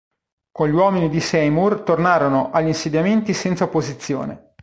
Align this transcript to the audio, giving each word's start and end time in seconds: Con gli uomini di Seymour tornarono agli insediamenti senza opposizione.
Con 0.51 0.67
gli 0.67 0.73
uomini 0.73 1.09
di 1.09 1.19
Seymour 1.19 1.81
tornarono 1.81 2.49
agli 2.49 2.69
insediamenti 2.69 3.35
senza 3.35 3.65
opposizione. 3.65 4.55